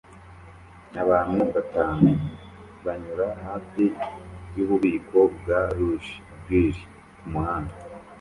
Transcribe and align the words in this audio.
Abantu 1.03 1.41
batanu 1.53 2.09
banyura 2.85 3.27
hafi 3.45 3.83
yububiko 4.55 5.17
bwa 5.35 5.59
Lounge 5.75 6.11
& 6.27 6.41
Grill 6.43 6.77
kumuhanda 7.19 7.73